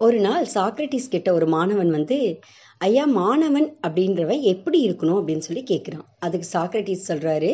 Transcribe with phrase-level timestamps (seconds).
[0.00, 2.16] ஒரு நாள் சாக்ரட்டிஸ் கிட்ட ஒரு மாணவன் வந்து
[2.80, 5.18] ஐயா மாணவன் அப்படின்றவன் எப்படி இருக்கணும்?
[5.18, 7.50] அப்படின்னு சொல்லி கேட்குறான் அதுக்கு சாக்ரட்டிஸ் சொல்கிறாரு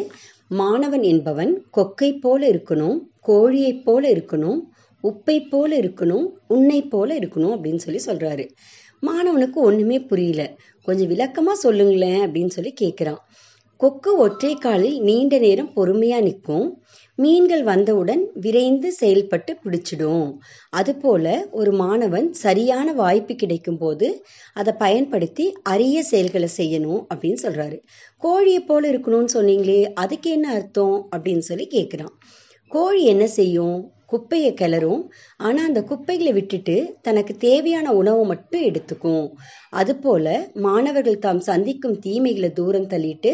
[0.51, 2.97] மாணவன் என்பவன் கொக்கை போல இருக்கணும்
[3.29, 4.61] கோழியைப் போல இருக்கணும்
[5.05, 8.45] உப்பை போல இருக்கணும் உன்னை போல இருக்கணும் அப்படின்னு சொல்லி சொல்கிறாரு
[9.03, 10.43] மாணவனுக்கு ஒன்றுமே புரியல.
[10.89, 13.21] கொஞ்சம் விளக்கமாக சொல்லுங்களேன் அப்படின்னு சொல்லி கேட்குறான்
[13.83, 16.67] கொக்கு ஒற்றை காலில் நீண்ட நேரம் பொறுமையா நிற்கும்.
[17.19, 20.29] மீன்கள் வந்தவுடன் விரைந்து செயல்பட்டு பிடிச்சிடும்.
[20.71, 24.09] அதுபோல ஒரு மாணவன் சரியான வாய்ப்பு கிடைக்கும் போது
[24.55, 27.79] அதை பயன்படுத்தி அரிய செயல்களை செய்யணும் அப்படின்னு சொல்றாரு.
[28.23, 32.15] கோழியை போல இருக்கணும்னு சொன்னீங்களே அதுக்கு என்ன அர்த்தம் அப்படின்னு சொல்லி கேட்குறான்
[32.71, 33.79] கோழி என்ன செய்யும்?
[34.13, 35.03] குப்பையை கிளறும்.
[35.47, 39.27] ஆனால் அந்த குப்பைகளை விட்டுட்டு தனக்கு தேவையான உணவை மட்டும் எடுத்துக்கும்.
[39.81, 40.27] அதுபோல
[40.67, 43.33] மாணவர்கள் தாம் சந்திக்கும் தீமைகளை தூரம் தள்ளிட்டு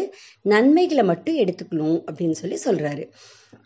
[0.53, 3.05] நன்மைகளை மட்டும் எடுத்துக்கணும் அப்படின்னு சொல்லி சொல்கிறாரு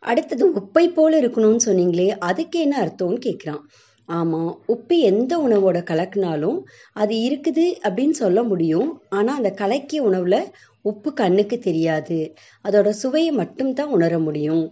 [0.03, 3.63] அடுத்தது உப்பை போல இருக்கணும்னு சொன்னீங்களே அதுக்கு என்ன அர்த்தம்னு கேட்குறான்.
[4.09, 6.57] ஆமாம் உப்பு எந்த உணவோட கலக்குனாலும்
[7.01, 8.89] அது இருக்குது அப்படின்னு சொல்ல முடியும்.
[9.17, 10.39] ஆனால் அந்த கலக்கிய உணவில்
[10.85, 12.17] உப்பு கண்ணுக்கு தெரியாது.
[12.65, 14.65] அதோட சுவையை மட்டும்தான் உணர முடியும்.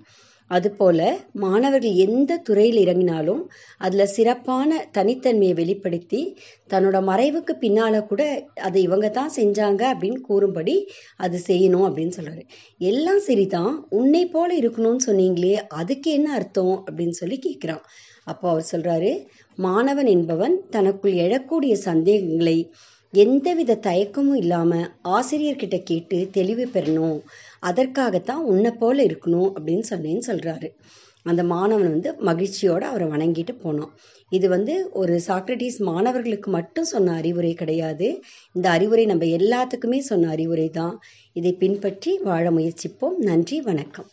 [0.52, 1.00] அதுபோல
[1.36, 3.42] மாணவர்கள் எந்த துறையில் இறங்கினாலும்
[3.82, 6.22] அதில் சிறப்பான தனித்தன்மையை வெளிப்படுத்தி
[6.70, 8.24] தன்னோட மறைவுக்கு பின்னால் கூட
[8.62, 10.76] அதை இவங்க தான் செஞ்சாங்க அப்படின்னு கூறும்படி
[11.18, 12.46] அது செய்யணும் அப்படின்னு சொல்கிறாரு
[12.84, 17.84] எல்லாம் சரிதான் உன்னை போல இருக்கணும்னு சொன்னீங்களே அதுக்கு என்ன அர்த்தம் அப்படின்னு சொல்லி கேட்குறான்
[18.26, 19.12] அப்போ அவர் சொல்கிறாரு
[19.58, 22.58] மாணவன் என்பவன் தனக்குள் எழக்கூடிய சந்தேகங்களை
[23.14, 27.20] எந்தவித தயக்கமும் இல்லாமல் ஆசிரியர்கிட்ட கேட்டு தெளிவு பெறணும்.
[27.60, 30.70] அதற்காகத்தான் உன்னை போல இருக்கணும் அப்படின்னு சொன்னேன்னு சொல்கிறாரு
[31.26, 33.92] அந்த மாணவன் வந்து மகிழ்ச்சியோடு அவரை வணங்கிட்டு போனோம்
[34.30, 38.22] இது வந்து ஒரு சாக்ரட்டிஸ் மாணவர்களுக்கு மட்டும் சொன்ன அறிவுரை கிடையாது.
[38.54, 41.00] இந்த அறிவுரை நம்ம எல்லாத்துக்குமே சொன்ன அறிவுரை தான்
[41.34, 43.18] இதை பின்பற்றி வாழ முயற்சிப்போம்.
[43.18, 44.10] நன்றி வணக்கம்.